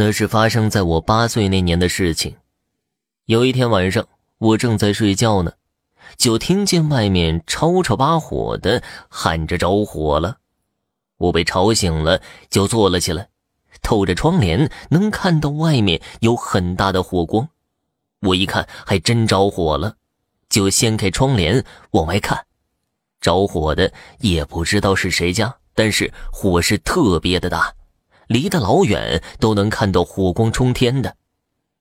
[0.00, 2.36] 那是发生在我八岁那年的事情。
[3.24, 4.06] 有一天晚上，
[4.38, 5.54] 我正在睡觉呢，
[6.16, 10.36] 就听见外面吵吵把火的喊着着火了。
[11.16, 13.30] 我被吵醒了，就坐了起来，
[13.82, 17.48] 透着窗帘能看到外面有很大的火光。
[18.20, 19.96] 我一看，还真着火了，
[20.48, 22.46] 就掀开窗帘往外看。
[23.20, 27.74] 着火的也不知道是谁家，但是火势特别的大，
[28.28, 31.16] 离得老远都能看到火光冲天的。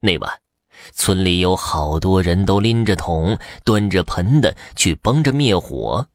[0.00, 0.40] 那晚，
[0.92, 6.08] 村里有好多人都拎着桶、端着盆的去帮着灭火，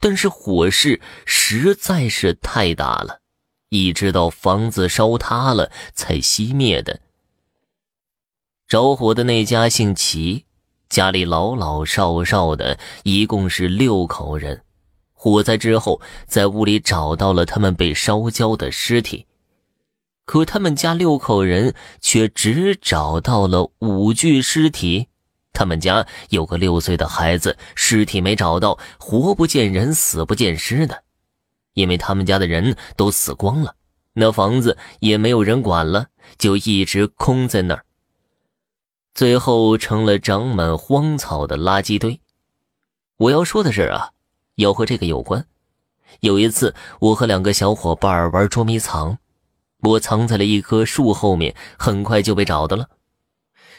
[0.00, 3.20] 但是火势实在是太大了，
[3.68, 7.00] 一直到房子烧塌了才熄灭的。
[8.66, 10.44] 着火的那家姓齐。
[10.88, 14.62] 家里老老少少的，一共是六口人。
[15.12, 19.26] 火灾之后，在屋里找到了他们被烧焦的尸体，
[20.28, 25.08] 可他们家六口人却只找到了五具尸体。
[25.54, 31.02] 他们家有个六岁的孩子，尸体没找到，活不见人，死不见尸的。
[31.72, 33.74] 因为他们家的人都死光了，
[34.12, 37.86] 那房子也没有人管了，就一直空在那儿。
[39.14, 42.20] 最后成了长满荒草的垃圾堆。
[43.16, 44.10] 我要说的是啊，
[44.56, 45.46] 要和这个有关。
[46.20, 49.16] 有一次，我和两个小伙伴玩捉迷藏，
[49.80, 52.88] 我藏在了一棵树后面，很快就被找到了。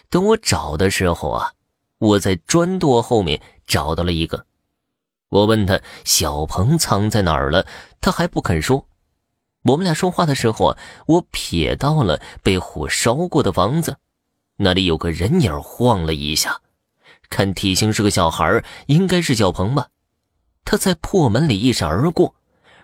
[0.10, 1.54] 等我找的时候啊，
[1.98, 4.46] 我在砖垛后面找到了一个。
[5.30, 7.68] 我问他小鹏藏在哪儿了，
[8.02, 8.88] 他还不肯说。
[9.64, 13.98] 我们俩说话的时候啊，我瞥到了被火烧过的房子。
[14.56, 16.62] 那里有个人影晃了一下，
[17.30, 19.90] 看体型是个小孩，应该是小鹏吧。
[20.66, 22.36] 他在破门里一闪而过，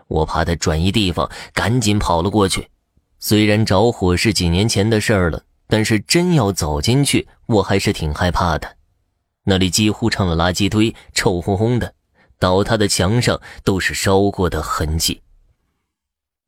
[0.08, 2.70] 我怕他转移地方，赶紧跑了过去。
[3.28, 8.78] 虽然着火是几年前的事儿了，但是真要走进去，我还是挺害怕的。
[9.46, 11.96] 那里几乎成了垃圾堆，臭烘烘的，
[12.38, 15.24] 倒塌的墙上都是烧过的痕迹。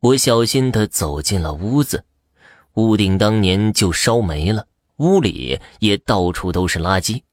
[0.02, 2.06] 我小心地走进了屋子，
[2.74, 4.68] 屋顶当年就烧没了。
[4.98, 7.24] 屋里也到处都是垃圾，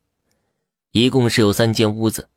[0.92, 2.30] 一共是有三间屋子，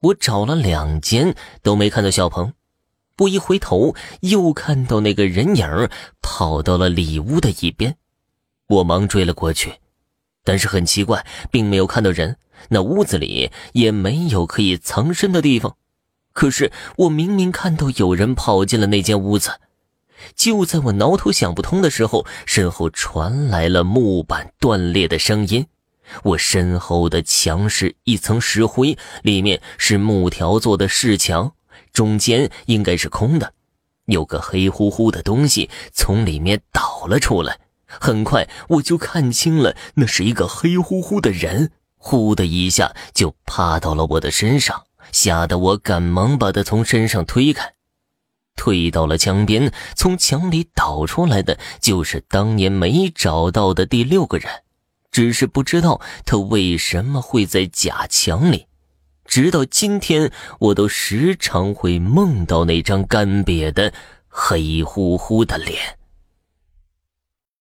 [0.00, 2.52] 我找了两间都没看到小鹏，
[3.18, 5.90] 不一回头又看到那个人影
[6.22, 7.96] 跑到了里屋的一边，
[8.68, 9.72] 我忙追了过去，
[10.44, 12.36] 但是很奇怪，并没有看到人，
[12.68, 15.74] 那屋子里也没有可以藏身的地方，
[16.32, 19.58] 可是我明明看到有人跑进了那间屋子。
[20.36, 25.66] 就在我挠头想不通的时候，身后传来了木板断裂的声音。
[26.22, 31.52] 我身后的墙是一层石灰，里面是木条做的市墙，
[31.92, 33.52] 中间应该是空的，
[34.06, 37.58] 有个黑乎乎的东西从里面倒了出来。
[37.86, 47.74] 很快我就看清了，那是一个黑乎乎的人，呼的一下就趴到了我的身上，吓得我赶忙把他从身上推开。
[48.56, 54.50] 退到了墙边，从墙里倒出来的就是当年没找到的第六个人，
[55.10, 58.66] 只是不知道他为什么会在假墙里。
[59.28, 63.92] 直到今天，我都时常会梦到那张干瘪的、
[64.26, 65.98] 黑乎乎的脸。